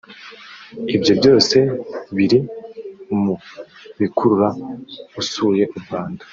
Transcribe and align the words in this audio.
Ibyo 0.95 1.13
byose 1.19 1.57
biri 2.15 2.39
mu 3.21 3.33
bikurura 3.99 4.49
usuye 5.21 5.63
u 5.75 5.77
Rwanda 5.83 6.23